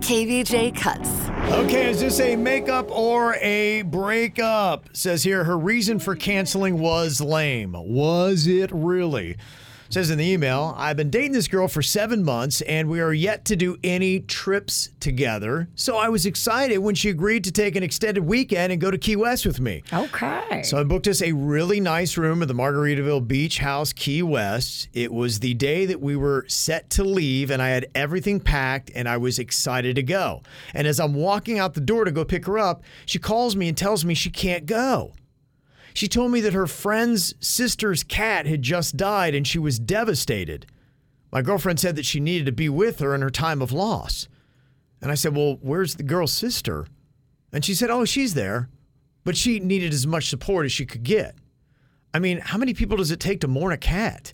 KVJ 0.00 0.76
Cuts. 0.76 1.28
Okay, 1.52 1.90
is 1.90 2.00
this 2.00 2.20
a 2.20 2.36
makeup 2.36 2.90
or 2.90 3.34
a 3.36 3.82
breakup? 3.82 4.88
Says 4.92 5.22
here 5.22 5.44
her 5.44 5.58
reason 5.58 5.98
for 5.98 6.14
canceling 6.14 6.78
was 6.78 7.20
lame. 7.20 7.74
Was 7.74 8.46
it 8.46 8.70
really? 8.72 9.36
Says 9.90 10.10
in 10.10 10.18
the 10.18 10.24
email, 10.24 10.74
I've 10.76 10.98
been 10.98 11.08
dating 11.08 11.32
this 11.32 11.48
girl 11.48 11.66
for 11.66 11.80
seven 11.80 12.22
months 12.22 12.60
and 12.60 12.90
we 12.90 13.00
are 13.00 13.14
yet 13.14 13.46
to 13.46 13.56
do 13.56 13.78
any 13.82 14.20
trips 14.20 14.90
together. 15.00 15.68
So 15.76 15.96
I 15.96 16.10
was 16.10 16.26
excited 16.26 16.78
when 16.78 16.94
she 16.94 17.08
agreed 17.08 17.44
to 17.44 17.52
take 17.52 17.74
an 17.74 17.82
extended 17.82 18.20
weekend 18.24 18.70
and 18.70 18.80
go 18.80 18.90
to 18.90 18.98
Key 18.98 19.16
West 19.16 19.46
with 19.46 19.60
me. 19.60 19.82
Okay. 19.90 20.62
So 20.62 20.78
I 20.78 20.84
booked 20.84 21.08
us 21.08 21.22
a 21.22 21.32
really 21.32 21.80
nice 21.80 22.18
room 22.18 22.42
at 22.42 22.48
the 22.48 22.54
Margaritaville 22.54 23.26
Beach 23.26 23.58
House, 23.58 23.94
Key 23.94 24.22
West. 24.22 24.88
It 24.92 25.10
was 25.10 25.40
the 25.40 25.54
day 25.54 25.86
that 25.86 26.02
we 26.02 26.16
were 26.16 26.44
set 26.48 26.90
to 26.90 27.04
leave, 27.04 27.50
and 27.50 27.62
I 27.62 27.70
had 27.70 27.86
everything 27.94 28.40
packed 28.40 28.90
and 28.94 29.08
I 29.08 29.16
was 29.16 29.38
excited 29.38 29.96
to 29.96 30.02
go. 30.02 30.42
And 30.74 30.86
as 30.86 31.00
I'm 31.00 31.14
walking 31.14 31.58
out 31.58 31.72
the 31.72 31.80
door 31.80 32.04
to 32.04 32.10
go 32.10 32.26
pick 32.26 32.44
her 32.44 32.58
up, 32.58 32.82
she 33.06 33.18
calls 33.18 33.56
me 33.56 33.68
and 33.68 33.76
tells 33.76 34.04
me 34.04 34.12
she 34.12 34.30
can't 34.30 34.66
go. 34.66 35.14
She 35.98 36.08
told 36.08 36.30
me 36.30 36.40
that 36.42 36.52
her 36.52 36.66
friend's 36.66 37.34
sister's 37.40 38.04
cat 38.04 38.46
had 38.46 38.62
just 38.62 38.96
died 38.96 39.34
and 39.34 39.46
she 39.46 39.58
was 39.58 39.78
devastated. 39.78 40.66
My 41.32 41.42
girlfriend 41.42 41.80
said 41.80 41.96
that 41.96 42.06
she 42.06 42.20
needed 42.20 42.46
to 42.46 42.52
be 42.52 42.68
with 42.68 43.00
her 43.00 43.14
in 43.14 43.20
her 43.20 43.30
time 43.30 43.60
of 43.60 43.72
loss. 43.72 44.28
And 45.02 45.10
I 45.10 45.14
said, 45.14 45.36
Well, 45.36 45.58
where's 45.60 45.96
the 45.96 46.02
girl's 46.02 46.32
sister? 46.32 46.86
And 47.52 47.64
she 47.64 47.74
said, 47.74 47.90
Oh, 47.90 48.04
she's 48.04 48.34
there 48.34 48.68
but 49.28 49.36
she 49.36 49.60
needed 49.60 49.92
as 49.92 50.06
much 50.06 50.30
support 50.30 50.64
as 50.64 50.72
she 50.72 50.86
could 50.86 51.02
get. 51.02 51.34
I 52.14 52.18
mean, 52.18 52.38
how 52.38 52.56
many 52.56 52.72
people 52.72 52.96
does 52.96 53.10
it 53.10 53.20
take 53.20 53.42
to 53.42 53.46
mourn 53.46 53.74
a 53.74 53.76
cat? 53.76 54.32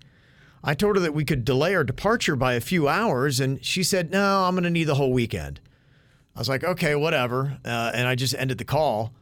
I 0.62 0.74
told 0.74 0.94
her 0.94 1.02
that 1.02 1.14
we 1.14 1.24
could 1.24 1.44
delay 1.44 1.74
our 1.74 1.82
departure 1.82 2.36
by 2.36 2.52
a 2.52 2.60
few 2.60 2.86
hours, 2.86 3.40
and 3.40 3.62
she 3.64 3.82
said, 3.82 4.12
No, 4.12 4.44
I'm 4.44 4.54
going 4.54 4.62
to 4.62 4.70
need 4.70 4.84
the 4.84 4.94
whole 4.94 5.12
weekend. 5.12 5.58
I 6.36 6.38
was 6.38 6.48
like, 6.48 6.62
Okay, 6.62 6.94
whatever. 6.94 7.58
Uh, 7.64 7.90
and 7.92 8.06
I 8.06 8.14
just 8.14 8.36
ended 8.38 8.58
the 8.58 8.64
call. 8.64 9.12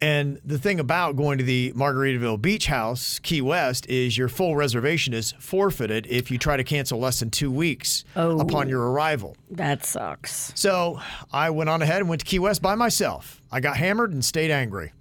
And 0.00 0.40
the 0.44 0.58
thing 0.58 0.78
about 0.78 1.16
going 1.16 1.38
to 1.38 1.44
the 1.44 1.72
Margaritaville 1.74 2.40
Beach 2.40 2.66
House, 2.66 3.18
Key 3.18 3.40
West, 3.40 3.84
is 3.88 4.16
your 4.16 4.28
full 4.28 4.54
reservation 4.54 5.12
is 5.12 5.32
forfeited 5.40 6.06
if 6.08 6.30
you 6.30 6.38
try 6.38 6.56
to 6.56 6.62
cancel 6.62 7.00
less 7.00 7.18
than 7.18 7.30
two 7.30 7.50
weeks 7.50 8.04
Oh. 8.14 8.38
upon 8.38 8.68
your 8.68 8.92
arrival. 8.92 9.36
That 9.50 9.84
sucks. 9.84 10.52
So 10.54 11.00
I 11.32 11.50
went 11.50 11.68
on 11.68 11.82
ahead 11.82 11.98
and 12.00 12.08
went 12.08 12.20
to 12.20 12.26
Key 12.26 12.38
West 12.38 12.62
by 12.62 12.76
myself. 12.76 13.42
I 13.50 13.58
got 13.58 13.76
hammered 13.76 14.12
and 14.12 14.24
stayed 14.24 14.52
angry. 14.52 14.92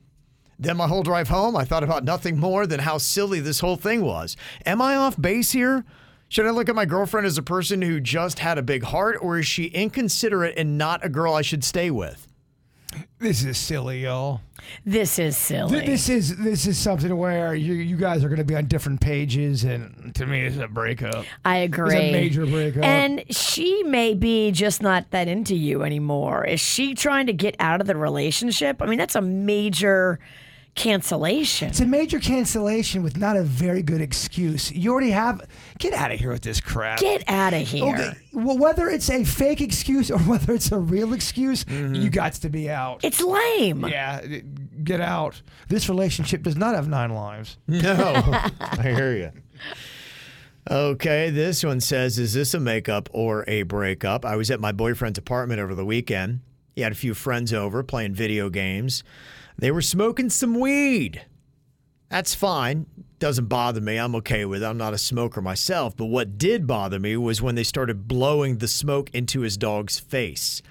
Then 0.57 0.77
my 0.77 0.87
whole 0.87 1.03
drive 1.03 1.27
home, 1.27 1.55
I 1.55 1.63
thought 1.65 1.83
about 1.83 2.03
nothing 2.03 2.39
more 2.39 2.65
than 2.65 2.79
how 2.79 2.97
silly 2.97 3.39
this 3.39 3.59
whole 3.59 3.75
thing 3.75 4.01
was. 4.03 4.35
Am 4.65 4.81
I 4.81 4.95
off 4.95 5.19
base 5.21 5.51
here? 5.51 5.85
Should 6.29 6.47
I 6.47 6.49
look 6.49 6.67
at 6.67 6.75
my 6.75 6.85
girlfriend 6.85 7.27
as 7.27 7.37
a 7.37 7.43
person 7.43 7.83
who 7.83 7.99
just 7.99 8.39
had 8.39 8.57
a 8.57 8.63
big 8.63 8.83
heart, 8.83 9.17
or 9.21 9.37
is 9.37 9.45
she 9.45 9.65
inconsiderate 9.65 10.57
and 10.57 10.75
not 10.77 11.05
a 11.05 11.09
girl 11.09 11.33
I 11.35 11.43
should 11.43 11.63
stay 11.63 11.91
with? 11.91 12.26
This 13.19 13.43
is 13.43 13.57
silly, 13.57 14.03
y'all. 14.03 14.41
This 14.85 15.17
is 15.19 15.35
silly. 15.37 15.71
Th- 15.71 15.85
This 15.85 16.09
is 16.09 16.37
this 16.37 16.67
is 16.67 16.77
something 16.77 17.15
where 17.17 17.55
you 17.55 17.73
you 17.73 17.95
guys 17.97 18.23
are 18.23 18.27
going 18.27 18.39
to 18.39 18.43
be 18.45 18.55
on 18.55 18.65
different 18.65 19.01
pages, 19.01 19.63
and 19.63 20.13
to 20.15 20.25
me, 20.25 20.41
it's 20.41 20.57
a 20.57 20.67
breakup. 20.67 21.25
I 21.45 21.57
agree. 21.57 21.95
It's 21.95 22.09
a 22.09 22.11
major 22.11 22.45
breakup. 22.45 22.83
And 22.83 23.23
she 23.35 23.83
may 23.83 24.13
be 24.13 24.51
just 24.51 24.81
not 24.81 25.09
that 25.11 25.27
into 25.27 25.55
you 25.55 25.83
anymore. 25.83 26.45
Is 26.45 26.59
she 26.59 26.93
trying 26.95 27.27
to 27.27 27.33
get 27.33 27.55
out 27.59 27.81
of 27.81 27.87
the 27.87 27.95
relationship? 27.95 28.81
I 28.81 28.85
mean, 28.85 28.97
that's 28.99 29.15
a 29.15 29.21
major 29.21 30.19
cancellation. 30.77 31.67
It's 31.69 31.81
a 31.81 31.85
major 31.85 32.19
cancellation 32.19 33.03
with 33.03 33.17
not 33.17 33.35
a 33.35 33.43
very 33.43 33.81
good 33.83 33.99
excuse. 33.99 34.71
You 34.71 34.91
already 34.93 35.09
have. 35.11 35.41
Get 35.79 35.93
out 35.93 36.11
of 36.13 36.19
here 36.19 36.31
with 36.31 36.41
this 36.43 36.61
crap. 36.61 36.99
Get 36.99 37.23
out 37.27 37.53
of 37.53 37.67
here. 37.67 37.93
Okay. 37.93 38.11
Well, 38.31 38.57
whether 38.57 38.87
it's 38.87 39.09
a 39.09 39.25
fake 39.25 39.59
excuse 39.59 40.09
or 40.09 40.19
whether 40.31 40.53
it's 40.53 40.71
a 40.71 40.79
real 40.79 41.11
excuse, 41.13 41.65
Mm-hmm. 41.65 41.95
you 41.95 42.09
got 42.09 42.33
to 42.33 42.49
be 42.49 42.69
out. 42.69 43.03
It's 43.03 43.19
lame. 43.21 43.85
yeah, 43.87 44.21
get 44.83 45.01
out. 45.01 45.41
This 45.67 45.89
relationship 45.89 46.43
does 46.43 46.55
not 46.55 46.75
have 46.75 46.87
nine 46.87 47.11
lives. 47.13 47.57
No, 47.67 47.93
I 48.61 48.81
hear 48.83 49.15
you. 49.17 49.31
Okay, 50.69 51.29
this 51.29 51.63
one 51.63 51.79
says, 51.79 52.19
Is 52.19 52.33
this 52.33 52.53
a 52.53 52.59
makeup 52.59 53.09
or 53.13 53.45
a 53.47 53.63
breakup? 53.63 54.25
I 54.25 54.35
was 54.35 54.51
at 54.51 54.59
my 54.59 54.71
boyfriend's 54.71 55.17
apartment 55.17 55.61
over 55.61 55.73
the 55.73 55.85
weekend. 55.85 56.41
He 56.75 56.81
had 56.81 56.91
a 56.91 56.95
few 56.95 57.13
friends 57.13 57.53
over 57.53 57.81
playing 57.83 58.13
video 58.13 58.49
games. 58.49 59.03
They 59.57 59.71
were 59.71 59.81
smoking 59.81 60.29
some 60.29 60.59
weed. 60.59 61.25
That's 62.09 62.35
fine. 62.35 62.85
Doesn't 63.19 63.47
bother 63.47 63.81
me. 63.81 63.97
I'm 63.97 64.15
okay 64.15 64.45
with 64.45 64.61
it. 64.61 64.65
I'm 64.65 64.77
not 64.77 64.93
a 64.93 64.99
smoker 64.99 65.41
myself. 65.41 65.97
But 65.97 66.05
what 66.05 66.37
did 66.37 66.67
bother 66.67 66.99
me 66.99 67.17
was 67.17 67.41
when 67.41 67.55
they 67.55 67.63
started 67.63 68.07
blowing 68.07 68.57
the 68.57 68.67
smoke 68.67 69.09
into 69.13 69.41
his 69.41 69.57
dog's 69.57 69.99
face. 69.99 70.61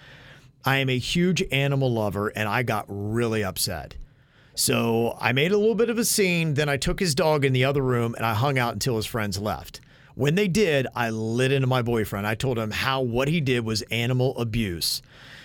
I 0.64 0.78
am 0.78 0.88
a 0.88 0.98
huge 0.98 1.42
animal 1.50 1.92
lover 1.92 2.28
and 2.28 2.48
I 2.48 2.62
got 2.62 2.86
really 2.88 3.42
upset. 3.42 3.96
So 4.54 5.18
I 5.20 5.32
made 5.32 5.52
a 5.52 5.58
little 5.58 5.74
bit 5.74 5.90
of 5.90 5.98
a 5.98 6.04
scene. 6.04 6.54
Then 6.54 6.68
I 6.68 6.76
took 6.76 7.00
his 7.00 7.14
dog 7.14 7.44
in 7.44 7.52
the 7.52 7.64
other 7.64 7.82
room 7.82 8.14
and 8.14 8.24
I 8.24 8.34
hung 8.34 8.58
out 8.58 8.72
until 8.72 8.96
his 8.96 9.06
friends 9.06 9.38
left. 9.38 9.80
When 10.14 10.34
they 10.34 10.48
did, 10.48 10.86
I 10.94 11.10
lit 11.10 11.52
into 11.52 11.66
my 11.66 11.82
boyfriend. 11.82 12.26
I 12.26 12.36
told 12.36 12.58
him 12.58 12.70
how 12.70 13.02
what 13.02 13.28
he 13.28 13.40
did 13.40 13.66
was 13.66 13.82
animal 13.90 14.36
abuse. 14.38 15.02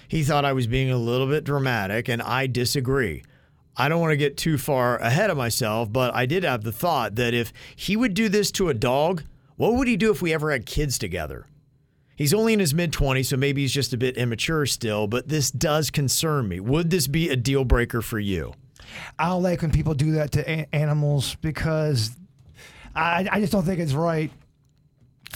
He 0.08 0.24
thought 0.24 0.46
I 0.46 0.54
was 0.54 0.68
being 0.68 0.92
a 0.92 0.98
little 0.98 1.28
bit 1.28 1.44
dramatic, 1.44 2.08
and 2.10 2.22
I 2.22 2.48
disagree. 2.48 3.24
I 3.78 3.90
don't 3.90 4.02
want 4.02 4.12
to 4.12 4.18
get 4.18 4.38
too 4.38 4.58
far 4.58 4.98
ahead 4.98 5.30
of 5.30 5.38
myself, 5.38 5.92
but 5.92 6.14
I 6.14 6.26
did 6.26 6.44
have 6.44 6.64
the 6.64 6.72
thought 6.72 7.16
that 7.16 7.34
if 7.34 7.54
he 7.76 7.96
would 7.96 8.14
do 8.14 8.30
this 8.30 8.52
to 8.54 8.70
a 8.70 8.74
dog, 8.74 9.24
what 9.56 9.76
would 9.76 9.88
he 9.88 9.96
do 9.98 10.12
if 10.12 10.22
we 10.22 10.34
ever 10.34 10.52
had 10.52 10.66
kids 10.66 10.98
together? 10.98 11.48
He's 12.16 12.34
only 12.34 12.54
in 12.54 12.60
his 12.60 12.74
mid 12.74 12.92
20s, 12.92 13.28
so 13.28 13.38
maybe 13.38 13.62
he's 13.62 13.74
just 13.74 13.94
a 13.94 13.98
bit 13.98 14.18
immature 14.18 14.66
still, 14.66 15.08
but 15.08 15.28
this 15.30 15.50
does 15.50 15.90
concern 15.90 16.48
me. 16.48 16.60
Would 16.60 16.90
this 16.90 17.08
be 17.08 17.30
a 17.30 17.36
deal 17.36 17.66
breaker 17.66 18.02
for 18.02 18.20
you? 18.20 18.54
I 19.18 19.30
don't 19.30 19.42
like 19.42 19.62
when 19.62 19.72
people 19.72 19.94
do 19.94 20.12
that 20.12 20.32
to 20.34 20.52
a- 20.52 20.68
animals 20.74 21.36
because 21.36 22.12
I, 22.94 23.28
I 23.32 23.40
just 23.40 23.52
don't 23.52 23.64
think 23.64 23.80
it's 23.80 23.94
right. 23.94 24.32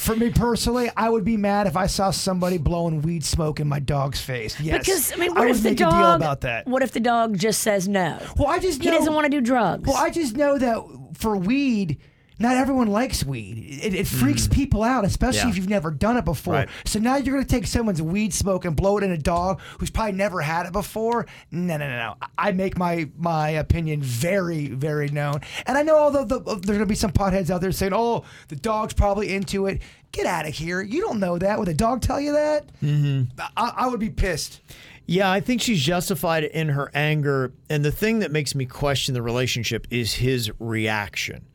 For 0.05 0.15
me 0.15 0.29
personally, 0.29 0.91
I 0.95 1.09
would 1.09 1.25
be 1.25 1.35
mad 1.35 1.65
if 1.65 1.75
I 1.75 1.87
saw 1.87 2.11
somebody 2.11 2.59
blowing 2.59 3.01
weed 3.01 3.25
smoke 3.25 3.59
in 3.59 3.67
my 3.67 3.79
dog's 3.79 4.21
face. 4.21 4.59
Yes, 4.61 4.85
Because 4.85 5.11
I 5.11 5.15
mean, 5.15 5.33
what 5.33 5.47
would 5.47 5.55
if 5.55 5.63
the 5.63 5.73
dog? 5.73 6.21
about 6.21 6.41
that? 6.41 6.67
What 6.67 6.83
if 6.83 6.91
the 6.91 6.99
dog 6.99 7.39
just 7.39 7.61
says 7.61 7.87
no? 7.87 8.19
Well, 8.37 8.47
I 8.47 8.59
just 8.59 8.83
he 8.83 8.91
doesn't 8.91 9.11
want 9.11 9.25
to 9.25 9.31
do 9.31 9.41
drugs. 9.41 9.87
Well, 9.87 9.97
I 9.97 10.11
just 10.11 10.37
know 10.37 10.59
that 10.59 10.77
for 11.15 11.35
weed, 11.35 11.97
not 12.39 12.57
everyone 12.57 12.87
likes 12.87 13.23
weed. 13.23 13.79
It, 13.81 13.93
it 13.93 14.07
freaks 14.07 14.47
people 14.47 14.83
out, 14.83 15.05
especially 15.05 15.39
Yeah. 15.41 15.49
if 15.49 15.57
you've 15.57 15.69
never 15.69 15.91
done 15.91 16.17
it 16.17 16.25
before. 16.25 16.53
Right. 16.55 16.69
So 16.85 16.99
now 16.99 17.15
you're 17.15 17.33
going 17.35 17.45
to 17.45 17.49
take 17.49 17.65
someone's 17.67 18.01
weed 18.01 18.33
smoke 18.33 18.65
and 18.65 18.75
blow 18.75 18.97
it 18.97 19.03
in 19.03 19.11
a 19.11 19.17
dog 19.17 19.61
who's 19.79 19.89
probably 19.89 20.13
never 20.13 20.41
had 20.41 20.65
it 20.65 20.73
before. 20.73 21.25
No, 21.51 21.77
no, 21.77 21.87
no, 21.89 21.95
no. 21.97 22.15
I 22.37 22.51
make 22.51 22.77
my 22.77 23.09
my 23.17 23.49
opinion 23.49 24.01
very, 24.01 24.67
very 24.67 25.07
known. 25.09 25.41
And 25.65 25.77
I 25.77 25.81
know 25.83 25.97
although 25.97 26.25
the, 26.25 26.39
there's 26.39 26.61
going 26.65 26.79
to 26.79 26.85
be 26.85 26.95
some 26.95 27.11
potheads 27.11 27.49
out 27.49 27.61
there 27.61 27.71
saying, 27.71 27.93
"Oh, 27.95 28.23
the 28.49 28.55
dog's 28.55 28.93
probably 28.93 29.33
into 29.33 29.67
it." 29.67 29.81
Get 30.11 30.25
out 30.25 30.47
of 30.47 30.53
here! 30.53 30.81
You 30.81 31.01
don't 31.01 31.19
know 31.19 31.37
that. 31.37 31.59
Would 31.59 31.67
a 31.67 31.73
dog 31.73 32.01
tell 32.01 32.21
you 32.21 32.31
that? 32.33 32.65
Mm-hmm. 32.81 33.37
I, 33.57 33.73
I 33.75 33.87
would 33.87 33.99
be 33.99 34.09
pissed. 34.09 34.61
Yeah, 35.07 35.29
I 35.29 35.39
think 35.39 35.61
she's 35.61 35.81
justified 35.81 36.45
in 36.45 36.69
her 36.69 36.89
anger. 36.93 37.51
And 37.69 37.83
the 37.85 37.91
thing 37.91 38.19
that 38.19 38.31
makes 38.31 38.55
me 38.55 38.65
question 38.65 39.13
the 39.13 39.21
relationship 39.21 39.85
is 39.91 40.13
his 40.15 40.51
reaction. 40.59 41.45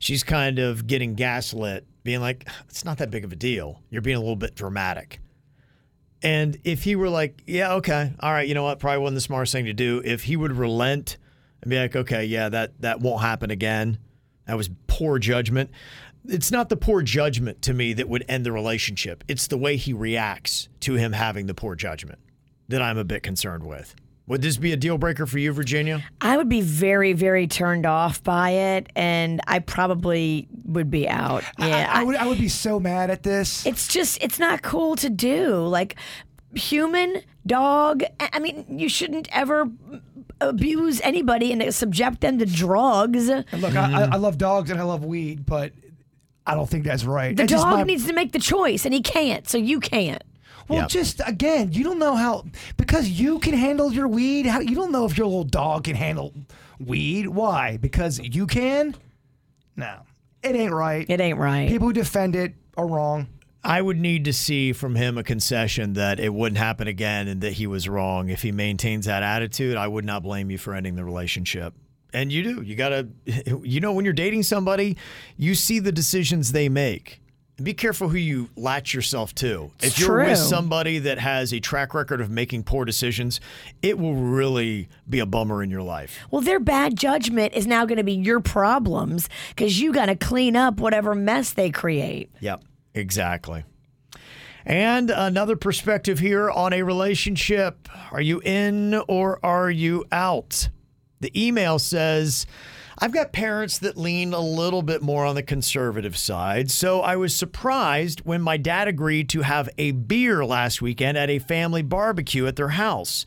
She's 0.00 0.24
kind 0.24 0.58
of 0.58 0.86
getting 0.86 1.14
gaslit, 1.14 1.86
being 2.02 2.20
like, 2.20 2.48
it's 2.68 2.84
not 2.84 2.98
that 2.98 3.10
big 3.10 3.24
of 3.24 3.32
a 3.32 3.36
deal. 3.36 3.82
You're 3.90 4.02
being 4.02 4.16
a 4.16 4.20
little 4.20 4.34
bit 4.34 4.56
dramatic. 4.56 5.20
And 6.22 6.58
if 6.64 6.82
he 6.82 6.96
were 6.96 7.08
like, 7.08 7.42
yeah, 7.46 7.74
okay, 7.74 8.12
all 8.20 8.32
right, 8.32 8.48
you 8.48 8.54
know 8.54 8.64
what? 8.64 8.78
Probably 8.78 8.98
wasn't 8.98 9.16
the 9.16 9.20
smartest 9.20 9.52
thing 9.52 9.66
to 9.66 9.72
do. 9.72 10.02
If 10.04 10.24
he 10.24 10.36
would 10.36 10.52
relent 10.52 11.18
and 11.62 11.70
be 11.70 11.78
like, 11.78 11.94
okay, 11.94 12.24
yeah, 12.24 12.48
that, 12.48 12.80
that 12.80 13.00
won't 13.00 13.20
happen 13.20 13.50
again. 13.50 13.98
That 14.46 14.56
was 14.56 14.70
poor 14.86 15.18
judgment. 15.18 15.70
It's 16.26 16.50
not 16.50 16.70
the 16.70 16.76
poor 16.76 17.02
judgment 17.02 17.62
to 17.62 17.74
me 17.74 17.92
that 17.94 18.08
would 18.08 18.24
end 18.28 18.44
the 18.44 18.52
relationship. 18.52 19.22
It's 19.28 19.46
the 19.46 19.58
way 19.58 19.76
he 19.76 19.92
reacts 19.92 20.68
to 20.80 20.94
him 20.94 21.12
having 21.12 21.46
the 21.46 21.54
poor 21.54 21.74
judgment 21.74 22.18
that 22.68 22.82
I'm 22.82 22.98
a 22.98 23.04
bit 23.04 23.22
concerned 23.22 23.66
with. 23.66 23.94
Would 24.30 24.42
this 24.42 24.58
be 24.58 24.70
a 24.70 24.76
deal 24.76 24.96
breaker 24.96 25.26
for 25.26 25.40
you, 25.40 25.52
Virginia? 25.52 26.04
I 26.20 26.36
would 26.36 26.48
be 26.48 26.60
very, 26.60 27.14
very 27.14 27.48
turned 27.48 27.84
off 27.84 28.22
by 28.22 28.50
it, 28.50 28.88
and 28.94 29.40
I 29.48 29.58
probably 29.58 30.46
would 30.66 30.88
be 30.88 31.08
out. 31.08 31.42
Yeah, 31.58 31.90
I, 31.92 32.02
I 32.02 32.04
would. 32.04 32.14
I 32.14 32.28
would 32.28 32.38
be 32.38 32.46
so 32.48 32.78
mad 32.78 33.10
at 33.10 33.24
this. 33.24 33.66
it's 33.66 33.88
just 33.88 34.22
it's 34.22 34.38
not 34.38 34.62
cool 34.62 34.94
to 34.94 35.10
do 35.10 35.66
like 35.66 35.96
human, 36.54 37.22
dog. 37.44 38.04
I 38.20 38.28
I 38.34 38.38
mean, 38.38 38.66
you 38.68 38.88
shouldn't 38.88 39.28
ever 39.32 39.68
abuse 40.40 41.00
anybody 41.00 41.52
and 41.52 41.74
subject 41.74 42.20
them 42.20 42.38
to 42.38 42.46
drugs. 42.46 43.28
And 43.28 43.44
look, 43.60 43.74
I, 43.74 44.02
I, 44.02 44.08
I 44.12 44.16
love 44.16 44.38
dogs 44.38 44.70
and 44.70 44.78
I 44.78 44.84
love 44.84 45.04
weed, 45.04 45.44
but 45.44 45.72
I 46.46 46.54
don't 46.54 46.70
think 46.70 46.84
that's 46.84 47.02
right. 47.02 47.36
That's 47.36 47.52
dog 47.52 47.78
my- 47.78 47.82
needs 47.82 48.06
to 48.06 48.12
make 48.12 48.30
the 48.30 48.38
choice, 48.38 48.84
and 48.84 48.94
he 48.94 49.02
can't, 49.02 49.48
so 49.48 49.58
you 49.58 49.80
can't. 49.80 50.22
Well, 50.70 50.82
Yep. 50.82 50.88
just 50.88 51.20
again, 51.26 51.72
you 51.72 51.82
don't 51.82 51.98
know 51.98 52.14
how 52.14 52.44
because 52.76 53.08
you 53.08 53.40
can 53.40 53.54
handle 53.54 53.92
your 53.92 54.06
weed. 54.06 54.46
How 54.46 54.60
you 54.60 54.76
don't 54.76 54.92
know 54.92 55.04
if 55.04 55.18
your 55.18 55.26
little 55.26 55.42
dog 55.44 55.84
can 55.84 55.96
handle 55.96 56.32
weed? 56.78 57.26
Why? 57.26 57.76
Because 57.76 58.20
you 58.20 58.46
can? 58.46 58.94
No, 59.76 60.02
it 60.44 60.54
ain't 60.54 60.72
right. 60.72 61.04
It 61.08 61.20
ain't 61.20 61.38
right. 61.38 61.68
People 61.68 61.88
who 61.88 61.92
defend 61.92 62.36
it 62.36 62.54
are 62.76 62.86
wrong. 62.86 63.26
I 63.64 63.82
would 63.82 63.98
need 63.98 64.24
to 64.26 64.32
see 64.32 64.72
from 64.72 64.94
him 64.94 65.18
a 65.18 65.24
concession 65.24 65.94
that 65.94 66.20
it 66.20 66.32
wouldn't 66.32 66.58
happen 66.58 66.86
again 66.86 67.26
and 67.26 67.40
that 67.40 67.54
he 67.54 67.66
was 67.66 67.88
wrong. 67.88 68.28
If 68.30 68.40
he 68.42 68.52
maintains 68.52 69.06
that 69.06 69.22
attitude, 69.24 69.76
I 69.76 69.88
would 69.88 70.04
not 70.04 70.22
blame 70.22 70.50
you 70.52 70.56
for 70.56 70.72
ending 70.72 70.94
the 70.94 71.04
relationship. 71.04 71.74
And 72.14 72.32
you 72.32 72.42
do. 72.42 72.62
You 72.62 72.74
got 72.76 72.88
to, 72.90 73.08
you 73.64 73.80
know, 73.80 73.92
when 73.92 74.04
you're 74.04 74.14
dating 74.14 74.44
somebody, 74.44 74.96
you 75.36 75.54
see 75.56 75.78
the 75.80 75.92
decisions 75.92 76.52
they 76.52 76.68
make. 76.68 77.20
Be 77.62 77.74
careful 77.74 78.08
who 78.08 78.16
you 78.16 78.48
latch 78.56 78.94
yourself 78.94 79.34
to. 79.36 79.70
If 79.80 79.98
you're 79.98 80.24
with 80.24 80.38
somebody 80.38 80.98
that 81.00 81.18
has 81.18 81.52
a 81.52 81.60
track 81.60 81.92
record 81.92 82.20
of 82.20 82.30
making 82.30 82.64
poor 82.64 82.84
decisions, 82.84 83.40
it 83.82 83.98
will 83.98 84.14
really 84.14 84.88
be 85.08 85.18
a 85.18 85.26
bummer 85.26 85.62
in 85.62 85.70
your 85.70 85.82
life. 85.82 86.18
Well, 86.30 86.40
their 86.40 86.60
bad 86.60 86.96
judgment 86.96 87.52
is 87.52 87.66
now 87.66 87.84
going 87.84 87.98
to 87.98 88.04
be 88.04 88.14
your 88.14 88.40
problems 88.40 89.28
because 89.50 89.80
you 89.80 89.92
got 89.92 90.06
to 90.06 90.16
clean 90.16 90.56
up 90.56 90.80
whatever 90.80 91.14
mess 91.14 91.52
they 91.52 91.70
create. 91.70 92.30
Yep, 92.40 92.64
exactly. 92.94 93.64
And 94.64 95.10
another 95.10 95.56
perspective 95.56 96.18
here 96.18 96.50
on 96.50 96.72
a 96.72 96.82
relationship. 96.82 97.88
Are 98.12 98.20
you 98.20 98.40
in 98.44 98.94
or 99.08 99.38
are 99.44 99.70
you 99.70 100.04
out? 100.12 100.68
The 101.20 101.46
email 101.46 101.78
says, 101.78 102.46
I've 103.02 103.12
got 103.12 103.32
parents 103.32 103.78
that 103.78 103.96
lean 103.96 104.34
a 104.34 104.40
little 104.40 104.82
bit 104.82 105.00
more 105.00 105.24
on 105.24 105.34
the 105.34 105.42
conservative 105.42 106.18
side, 106.18 106.70
so 106.70 107.00
I 107.00 107.16
was 107.16 107.34
surprised 107.34 108.20
when 108.26 108.42
my 108.42 108.58
dad 108.58 108.88
agreed 108.88 109.30
to 109.30 109.40
have 109.40 109.70
a 109.78 109.92
beer 109.92 110.44
last 110.44 110.82
weekend 110.82 111.16
at 111.16 111.30
a 111.30 111.38
family 111.38 111.80
barbecue 111.80 112.46
at 112.46 112.56
their 112.56 112.68
house. 112.68 113.24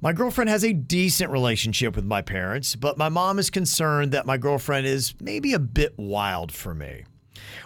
My 0.00 0.14
girlfriend 0.14 0.48
has 0.48 0.64
a 0.64 0.72
decent 0.72 1.30
relationship 1.30 1.94
with 1.94 2.06
my 2.06 2.22
parents, 2.22 2.74
but 2.74 2.96
my 2.96 3.10
mom 3.10 3.38
is 3.38 3.50
concerned 3.50 4.12
that 4.12 4.24
my 4.24 4.38
girlfriend 4.38 4.86
is 4.86 5.12
maybe 5.20 5.52
a 5.52 5.58
bit 5.58 5.92
wild 5.98 6.50
for 6.50 6.74
me. 6.74 7.04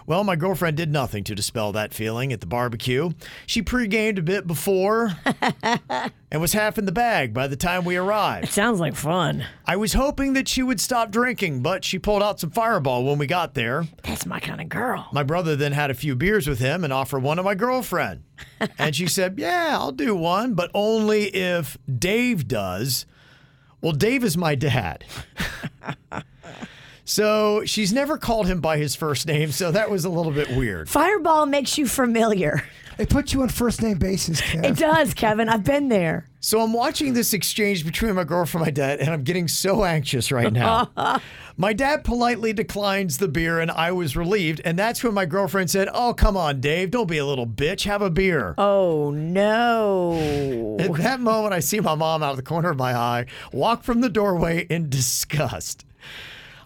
Well, 0.05 0.23
my 0.23 0.35
girlfriend 0.35 0.77
did 0.77 0.91
nothing 0.91 1.23
to 1.25 1.35
dispel 1.35 1.71
that 1.71 1.93
feeling 1.93 2.33
at 2.33 2.41
the 2.41 2.47
barbecue. 2.47 3.11
She 3.45 3.61
pre-gamed 3.61 4.17
a 4.19 4.21
bit 4.21 4.47
before 4.47 5.11
and 6.31 6.41
was 6.41 6.53
half 6.53 6.77
in 6.77 6.85
the 6.85 6.91
bag 6.91 7.33
by 7.33 7.47
the 7.47 7.55
time 7.55 7.85
we 7.85 7.97
arrived. 7.97 8.45
It 8.45 8.51
sounds 8.51 8.79
like 8.79 8.95
fun. 8.95 9.45
I 9.65 9.75
was 9.75 9.93
hoping 9.93 10.33
that 10.33 10.47
she 10.47 10.63
would 10.63 10.79
stop 10.81 11.11
drinking, 11.11 11.61
but 11.61 11.83
she 11.83 11.99
pulled 11.99 12.23
out 12.23 12.39
some 12.39 12.51
fireball 12.51 13.05
when 13.05 13.17
we 13.17 13.27
got 13.27 13.53
there. 13.53 13.85
That's 14.03 14.25
my 14.25 14.39
kind 14.39 14.61
of 14.61 14.69
girl. 14.69 15.07
My 15.11 15.23
brother 15.23 15.55
then 15.55 15.71
had 15.71 15.91
a 15.91 15.95
few 15.95 16.15
beers 16.15 16.47
with 16.47 16.59
him 16.59 16.83
and 16.83 16.91
offered 16.91 17.19
one 17.23 17.37
to 17.37 17.43
my 17.43 17.55
girlfriend. 17.55 18.23
and 18.77 18.95
she 18.95 19.07
said, 19.07 19.39
Yeah, 19.39 19.77
I'll 19.79 19.91
do 19.91 20.15
one, 20.15 20.53
but 20.53 20.71
only 20.73 21.25
if 21.35 21.77
Dave 21.99 22.47
does. 22.47 23.05
Well, 23.81 23.93
Dave 23.93 24.23
is 24.23 24.37
my 24.37 24.55
dad. 24.55 25.05
so 27.05 27.63
she's 27.65 27.91
never 27.91 28.17
called 28.17 28.47
him 28.47 28.61
by 28.61 28.77
his 28.77 28.95
first 28.95 29.27
name, 29.27 29.51
so 29.51 29.71
that 29.71 29.89
was 29.89 30.05
a 30.05 30.09
little 30.09 30.31
bit 30.31 30.49
weird. 30.55 30.89
Fireball 30.89 31.45
makes 31.45 31.77
you 31.77 31.87
familiar. 31.87 32.63
It 32.97 33.09
puts 33.09 33.33
you 33.33 33.41
on 33.41 33.49
first 33.49 33.81
name 33.81 33.97
basis, 33.97 34.41
Kev. 34.41 34.63
It 34.63 34.77
does, 34.77 35.13
Kevin. 35.13 35.49
I've 35.49 35.63
been 35.63 35.89
there. 35.89 36.27
So 36.39 36.61
I'm 36.61 36.73
watching 36.73 37.13
this 37.13 37.33
exchange 37.33 37.85
between 37.85 38.13
my 38.15 38.23
girlfriend 38.23 38.67
and 38.67 38.77
my 38.77 38.79
dad, 38.83 38.99
and 38.99 39.09
I'm 39.09 39.23
getting 39.23 39.47
so 39.47 39.83
anxious 39.83 40.31
right 40.31 40.51
now. 40.51 40.91
my 41.57 41.73
dad 41.73 42.03
politely 42.03 42.53
declines 42.53 43.17
the 43.17 43.27
beer, 43.27 43.59
and 43.59 43.71
I 43.71 43.91
was 43.91 44.15
relieved. 44.17 44.61
And 44.65 44.77
that's 44.77 45.03
when 45.03 45.13
my 45.13 45.25
girlfriend 45.25 45.71
said, 45.71 45.89
Oh, 45.93 46.13
come 46.13 46.37
on, 46.37 46.59
Dave, 46.61 46.91
don't 46.91 47.07
be 47.07 47.17
a 47.17 47.25
little 47.25 47.47
bitch. 47.47 47.85
Have 47.85 48.01
a 48.01 48.09
beer. 48.09 48.53
Oh 48.57 49.11
no. 49.11 50.77
At 50.79 50.93
that 50.95 51.19
moment, 51.19 51.53
I 51.53 51.59
see 51.59 51.79
my 51.79 51.95
mom 51.95 52.21
out 52.21 52.31
of 52.31 52.37
the 52.37 52.43
corner 52.43 52.69
of 52.69 52.77
my 52.77 52.93
eye 52.93 53.25
walk 53.51 53.83
from 53.83 54.01
the 54.01 54.09
doorway 54.09 54.65
in 54.69 54.89
disgust. 54.89 55.85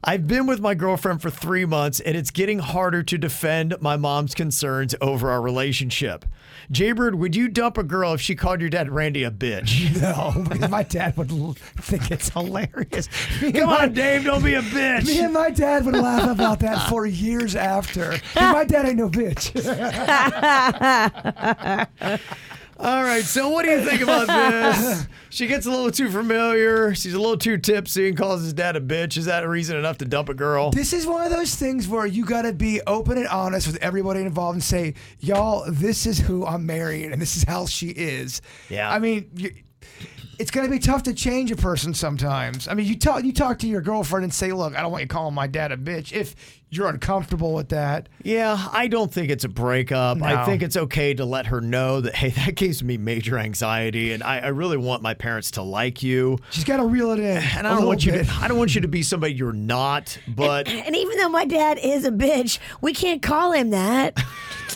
I've 0.07 0.27
been 0.27 0.45
with 0.45 0.59
my 0.61 0.75
girlfriend 0.75 1.23
for 1.23 1.31
three 1.31 1.65
months, 1.65 1.99
and 1.99 2.15
it's 2.15 2.29
getting 2.29 2.59
harder 2.59 3.01
to 3.01 3.17
defend 3.17 3.73
my 3.81 3.97
mom's 3.97 4.35
concerns 4.35 4.93
over 5.01 5.31
our 5.31 5.41
relationship. 5.41 6.25
Jaybird, 6.69 7.15
would 7.15 7.35
you 7.35 7.47
dump 7.47 7.79
a 7.79 7.83
girl 7.83 8.13
if 8.13 8.21
she 8.21 8.35
called 8.35 8.61
your 8.61 8.69
dad 8.69 8.91
Randy 8.91 9.23
a 9.23 9.31
bitch? 9.31 9.93
No, 10.05 10.43
because 10.47 10.69
my 10.69 10.83
dad 10.83 11.17
would 11.17 11.31
think 11.57 12.11
it's 12.11 12.29
hilarious. 12.29 13.09
Me 13.41 13.51
Come 13.51 13.69
my- 13.69 13.83
on, 13.83 13.93
Dave, 13.93 14.25
don't 14.25 14.43
be 14.43 14.53
a 14.53 14.61
bitch. 14.61 15.07
Me 15.07 15.21
and 15.21 15.33
my 15.33 15.49
dad 15.49 15.83
would 15.85 15.95
laugh 15.95 16.29
about 16.29 16.59
that 16.59 16.87
for 16.89 17.07
years 17.07 17.55
after. 17.55 18.13
my 18.35 18.63
dad 18.65 18.85
ain't 18.85 18.97
no 18.97 19.09
bitch. 19.09 19.55
All 22.77 23.03
right, 23.03 23.23
so 23.23 23.49
what 23.49 23.63
do 23.63 23.71
you 23.71 23.85
think 23.85 24.01
about 24.01 24.27
this? 24.75 25.07
She 25.29 25.47
gets 25.47 25.65
a 25.65 25.69
little 25.69 25.91
too 25.91 26.09
familiar. 26.09 26.93
She's 26.93 27.13
a 27.13 27.19
little 27.19 27.37
too 27.37 27.57
tipsy 27.57 28.09
and 28.09 28.17
calls 28.17 28.41
his 28.41 28.51
dad 28.51 28.75
a 28.75 28.81
bitch. 28.81 29.15
Is 29.17 29.25
that 29.25 29.43
a 29.43 29.49
reason 29.49 29.77
enough 29.77 29.97
to 29.99 30.05
dump 30.05 30.27
a 30.27 30.33
girl? 30.33 30.71
This 30.71 30.91
is 30.91 31.07
one 31.07 31.25
of 31.25 31.31
those 31.31 31.55
things 31.55 31.87
where 31.87 32.05
you 32.05 32.25
got 32.25 32.41
to 32.41 32.51
be 32.51 32.81
open 32.85 33.17
and 33.17 33.27
honest 33.27 33.67
with 33.67 33.77
everybody 33.77 34.21
involved 34.21 34.55
and 34.55 34.63
say, 34.63 34.93
y'all, 35.19 35.63
this 35.71 36.05
is 36.05 36.19
who 36.19 36.45
I'm 36.45 36.65
marrying 36.65 37.13
and 37.13 37.21
this 37.21 37.37
is 37.37 37.43
how 37.43 37.65
she 37.65 37.87
is. 37.89 38.41
Yeah. 38.69 38.91
I 38.91 38.99
mean, 38.99 39.29
you, 39.35 39.55
it's 40.39 40.51
going 40.51 40.65
to 40.65 40.71
be 40.71 40.79
tough 40.79 41.03
to 41.03 41.13
change 41.13 41.51
a 41.51 41.55
person 41.55 41.93
sometimes. 41.93 42.67
I 42.67 42.73
mean, 42.73 42.85
you 42.85 42.97
talk 42.97 43.23
you 43.23 43.33
talk 43.33 43.59
to 43.59 43.67
your 43.67 43.81
girlfriend 43.81 44.23
and 44.23 44.33
say, 44.33 44.51
look, 44.51 44.75
I 44.75 44.81
don't 44.81 44.91
want 44.91 45.01
you 45.01 45.07
calling 45.07 45.33
my 45.33 45.47
dad 45.47 45.71
a 45.71 45.77
bitch 45.77 46.13
if 46.13 46.35
you're 46.69 46.87
uncomfortable 46.87 47.53
with 47.53 47.69
that. 47.69 48.09
Yeah, 48.23 48.67
I 48.71 48.87
don't 48.87 49.11
think 49.13 49.29
it's 49.29 49.43
a 49.43 49.49
breakup. 49.49 50.21
I 50.21 50.45
think 50.45 50.61
it's 50.61 50.75
okay 50.75 51.13
to 51.13 51.25
let 51.25 51.47
her 51.47 51.61
know 51.61 52.01
that, 52.01 52.15
hey, 52.15 52.29
that 52.45 52.55
gives 52.55 52.83
me 52.83 52.97
major 52.97 53.37
anxiety, 53.37 54.11
and 54.11 54.23
I, 54.23 54.39
I 54.39 54.47
really 54.47 54.77
want 54.77 55.01
my 55.01 55.13
parents 55.13 55.51
to 55.51 55.61
like 55.61 56.03
you. 56.03 56.37
She's 56.49 56.63
got 56.63 56.77
to 56.77 56.85
reel 56.85 57.11
it 57.11 57.19
in. 57.19 57.37
And 57.37 57.43
a 57.43 57.59
I 57.59 57.61
don't 57.61 57.71
little 57.75 57.87
want 57.87 58.05
you 58.05 58.11
to. 58.13 58.25
I 58.39 58.47
don't 58.47 58.57
want 58.57 58.75
you 58.75 58.81
to 58.81 58.87
be 58.87 59.03
somebody 59.03 59.33
you're 59.33 59.53
not. 59.53 60.17
But 60.27 60.67
And 60.67 60.95
even 60.95 61.17
though 61.17 61.29
my 61.29 61.45
dad 61.45 61.79
is 61.81 62.05
a 62.05 62.11
bitch, 62.11 62.59
we 62.81 62.93
can't 62.93 63.21
call 63.21 63.51
him 63.51 63.69
that. 63.69 64.17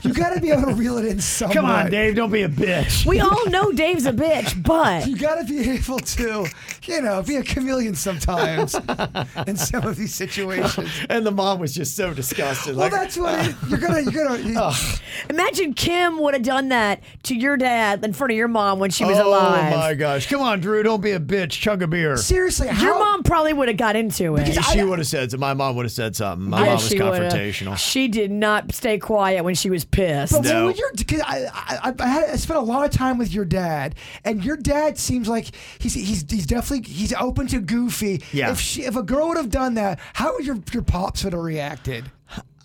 You 0.04 0.14
got 0.14 0.34
to 0.34 0.42
be 0.42 0.52
able 0.52 0.66
to 0.68 0.74
reel 0.74 0.98
it 0.98 1.06
in 1.06 1.20
somewhat. 1.20 1.56
come 1.56 1.66
on, 1.66 1.90
Dave, 1.92 2.16
don't 2.16 2.32
be 2.32 2.44
a 2.44 2.50
bitch. 2.50 3.06
We 3.06 3.20
all 3.20 3.46
know 3.50 3.72
Dave's 3.72 4.06
a 4.06 4.14
bitch, 4.14 4.62
but 4.64 5.08
You 5.08 5.18
got 5.18 5.36
to 5.36 5.44
be 5.46 5.70
able 5.70 6.00
to, 6.00 6.46
you 6.84 7.02
know, 7.02 7.22
be 7.24 7.36
a 7.36 7.44
chameleon 7.44 7.96
sometimes 7.96 8.76
in 9.48 9.58
some 9.58 9.84
of 9.86 9.96
these 9.96 10.14
situations. 10.16 10.90
And 11.10 11.26
the 11.26 11.32
mom 11.32 11.60
was 11.60 11.74
just 11.74 11.96
so 11.96 12.14
disgusted. 12.14 12.76
Well, 12.76 12.86
like, 12.90 12.92
that's 12.92 13.18
what 13.18 13.48
it, 13.48 13.56
you're 13.68 13.80
gonna. 13.80 14.02
You're 14.02 14.26
gonna. 14.26 14.38
you- 14.40 14.72
imagine 15.30 15.74
Kim 15.74 16.20
would 16.20 16.34
have 16.34 16.44
done 16.44 16.70
that 16.70 17.02
to 17.24 17.36
your 17.36 17.58
dad 17.58 18.04
in 18.06 18.14
front 18.14 18.32
of 18.32 18.38
your 18.38 18.48
mom 18.48 18.80
when 18.80 18.90
she 18.92 19.04
was 19.06 19.18
oh 19.18 19.28
alive. 19.30 19.74
Oh 19.74 19.78
my 19.78 19.94
gosh, 19.96 20.28
come 20.30 20.42
on, 20.42 20.60
Drew, 20.60 20.84
don't 20.84 21.02
be 21.02 21.12
a 21.12 21.20
bitch. 21.20 21.52
Chug 21.52 21.82
a 21.82 21.88
beer. 21.88 22.16
seriously, 22.18 22.68
how, 22.68 22.84
Your 22.86 23.00
mom 23.00 23.24
probably 23.24 23.54
would 23.54 23.68
have 23.68 23.78
got 23.78 23.96
into 23.96 24.36
it. 24.38 24.54
she 24.66 24.84
would 24.84 25.00
have 25.00 25.08
said. 25.08 25.38
My 25.40 25.54
mom 25.54 25.76
would 25.76 25.86
have 25.86 25.92
said 25.92 26.16
something. 26.16 26.50
My 26.50 26.60
Yeah, 26.60 26.66
mom 26.66 26.74
was 26.76 26.88
she 26.90 27.02
would've. 27.02 27.32
confrontational. 27.34 27.78
She 27.78 28.08
did 28.08 28.32
not 28.32 28.74
stay 28.74 28.98
quiet 28.98 29.44
when 29.44 29.56
she 29.56 29.70
was 29.70 29.86
pissed. 29.92 30.34
But 30.34 30.44
No. 30.44 30.66
when 30.68 30.76
you're, 30.76 30.92
cause 31.08 31.22
I, 31.26 31.46
I, 31.54 31.94
I, 32.00 32.08
had, 32.08 32.30
I 32.32 32.36
spent 32.36 32.58
a 32.60 32.64
lot 32.64 32.86
of 32.86 32.92
time 32.92 33.18
with 33.18 33.34
your 33.34 33.46
dad, 33.46 33.96
and 34.24 34.44
your 34.44 34.58
dad 34.58 34.98
seems 34.98 35.28
like 35.28 35.48
he's 35.80 35.94
he's 35.94 36.26
he's 36.30 36.46
definitely 36.46 36.92
he's 36.92 37.14
open 37.14 37.48
to 37.48 37.60
goofy. 37.60 38.22
Yeah. 38.32 38.52
If 38.52 38.60
she, 38.60 38.84
if 38.84 38.96
a 38.96 39.04
girl 39.04 39.28
would 39.30 39.38
have 39.38 39.50
done 39.50 39.76
that, 39.76 40.00
how 40.14 40.34
would 40.34 40.46
your 40.46 40.58
your 40.74 40.84
pops 40.84 41.24
would 41.24 41.34
have 41.34 41.42
reacted? 41.42 42.12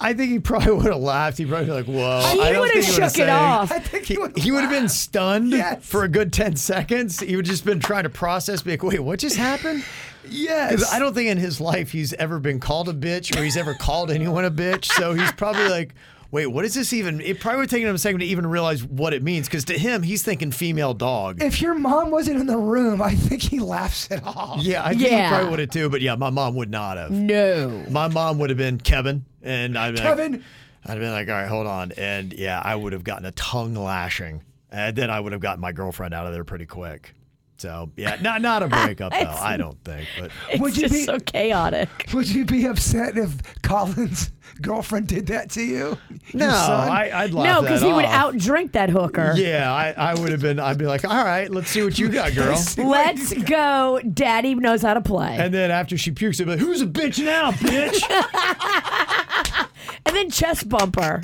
I 0.00 0.12
think 0.12 0.32
he 0.32 0.38
probably 0.40 0.72
would 0.74 0.86
have 0.86 1.00
laughed. 1.00 1.38
He'd 1.38 1.48
probably 1.48 1.66
be 1.66 1.72
like, 1.72 1.86
"Whoa!" 1.86 2.20
He 2.32 2.40
I 2.40 2.58
would 2.58 2.70
have 2.70 2.72
think 2.72 2.84
he 2.84 2.90
would've 3.00 3.12
shook 3.12 3.18
it 3.20 3.28
off. 3.28 3.72
I 3.72 3.78
think 3.78 4.04
He, 4.04 4.14
he 4.14 4.20
would. 4.20 4.36
he 4.38 4.50
would 4.52 4.62
have 4.62 4.70
been 4.70 4.88
stunned 4.88 5.50
Yes. 5.52 5.84
for 5.86 6.02
a 6.04 6.08
good 6.08 6.32
10 6.32 6.56
seconds. 6.56 7.20
He 7.20 7.36
would 7.36 7.44
just 7.46 7.64
been 7.64 7.80
trying 7.80 8.02
to 8.02 8.10
process, 8.10 8.60
be 8.62 8.72
like, 8.72 8.82
wait, 8.82 9.00
what 9.00 9.20
just 9.20 9.36
happened? 9.36 9.84
Yes. 10.28 10.72
Because 10.72 10.92
I 10.92 10.98
don't 10.98 11.14
think 11.14 11.30
in 11.30 11.38
his 11.38 11.60
life 11.60 11.92
he's 11.92 12.12
ever 12.14 12.40
been 12.40 12.58
called 12.58 12.88
a 12.88 12.92
bitch 12.92 13.34
or 13.38 13.42
he's 13.44 13.56
ever 13.56 13.72
called 13.74 14.10
anyone 14.10 14.44
a 14.44 14.50
bitch. 14.50 14.86
So 14.86 15.14
he's 15.14 15.30
probably 15.32 15.68
like, 15.68 15.94
wait, 16.34 16.48
what 16.48 16.64
is 16.64 16.74
this 16.74 16.92
even? 16.92 17.20
It 17.20 17.38
probably 17.38 17.60
would 17.60 17.70
take 17.70 17.84
him 17.84 17.94
a 17.94 17.98
second 17.98 18.18
to 18.18 18.26
even 18.26 18.44
realize 18.44 18.82
what 18.82 19.14
it 19.14 19.22
means. 19.22 19.46
Because 19.46 19.64
to 19.66 19.78
him, 19.78 20.02
he's 20.02 20.24
thinking 20.24 20.50
female 20.50 20.92
dog. 20.92 21.40
If 21.40 21.62
your 21.62 21.74
mom 21.74 22.10
wasn't 22.10 22.40
in 22.40 22.48
the 22.48 22.58
room, 22.58 23.00
I 23.00 23.14
think 23.14 23.40
he 23.40 23.60
laughs 23.60 24.10
it 24.10 24.20
off. 24.24 24.60
yeah, 24.60 24.84
I 24.84 24.94
think 24.94 25.08
he 25.10 25.28
probably 25.28 25.50
would 25.50 25.58
have 25.60 25.70
too. 25.70 25.88
But 25.88 26.00
yeah, 26.00 26.16
my 26.16 26.30
mom 26.30 26.56
would 26.56 26.70
not 26.70 26.96
have. 26.96 27.12
no. 27.12 27.84
My 27.88 28.08
mom 28.08 28.38
would 28.40 28.50
have 28.50 28.58
been 28.58 28.78
Kevin. 28.78 29.24
And 29.42 29.78
I'd 29.78 29.92
be 29.94 30.00
like, 30.00 30.08
Kevin. 30.08 30.44
I'd 30.84 30.98
been 30.98 31.12
like, 31.12 31.28
all 31.28 31.34
right, 31.34 31.48
hold 31.48 31.68
on. 31.68 31.92
And 31.92 32.32
yeah, 32.32 32.60
I 32.62 32.74
would 32.74 32.92
have 32.92 33.04
gotten 33.04 33.24
a 33.24 33.32
tongue 33.32 33.74
lashing. 33.74 34.42
And 34.72 34.96
then 34.96 35.10
I 35.10 35.20
would 35.20 35.30
have 35.32 35.40
gotten 35.40 35.60
my 35.60 35.70
girlfriend 35.70 36.14
out 36.14 36.26
of 36.26 36.32
there 36.32 36.44
pretty 36.44 36.66
quick. 36.66 37.14
So 37.56 37.90
yeah, 37.96 38.16
not 38.20 38.42
not 38.42 38.62
a 38.62 38.68
breakup 38.68 39.12
though. 39.18 39.18
I 39.18 39.56
don't 39.56 39.82
think, 39.84 40.08
but 40.18 40.30
It's 40.50 40.60
Would 40.60 40.76
you 40.76 40.82
just 40.82 40.94
be- 40.94 41.04
so 41.04 41.18
chaotic. 41.20 41.88
Would 42.12 42.28
you 42.28 42.44
be 42.44 42.66
upset 42.66 43.16
if 43.16 43.32
Colin's 43.62 44.32
girlfriend 44.60 45.06
did 45.06 45.28
that 45.28 45.50
to 45.52 45.62
you? 45.62 45.96
no, 46.34 46.48
I, 46.48 47.10
I'd 47.22 47.32
laugh 47.32 47.46
No, 47.46 47.62
because 47.62 47.80
he 47.80 47.92
would 47.92 48.04
outdrink 48.04 48.72
that 48.72 48.90
hooker. 48.90 49.34
Yeah, 49.36 49.72
I, 49.72 49.90
I 49.92 50.14
would 50.14 50.30
have 50.32 50.40
been. 50.40 50.58
I'd 50.58 50.78
be 50.78 50.86
like, 50.86 51.04
all 51.04 51.24
right, 51.24 51.48
let's 51.50 51.70
see 51.70 51.82
what 51.82 51.96
you 51.98 52.08
got, 52.08 52.34
girl. 52.34 52.60
Let's 52.76 53.32
go. 53.32 54.00
Daddy 54.12 54.54
knows 54.56 54.82
how 54.82 54.94
to 54.94 55.00
play. 55.00 55.36
And 55.38 55.54
then 55.54 55.70
after 55.70 55.96
she 55.96 56.10
pukes, 56.10 56.40
I'd 56.40 56.44
be 56.44 56.50
like, 56.52 56.60
who's 56.60 56.82
a 56.82 56.86
bitch 56.86 57.24
now, 57.24 57.52
bitch? 57.52 58.02
And 60.06 60.14
then 60.14 60.28
chest 60.30 60.68
bumper. 60.68 61.22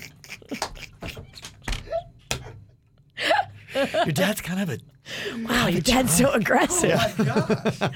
Your 3.74 4.06
dad's 4.12 4.40
kind 4.40 4.60
of 4.60 4.70
a. 4.70 4.78
Wow, 5.48 5.66
your 5.66 5.80
dad's 5.80 6.12
so 6.16 6.30
aggressive. 6.32 6.98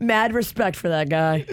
Mad 0.00 0.32
respect 0.32 0.76
for 0.76 0.88
that 0.88 1.08
guy. 1.08 1.46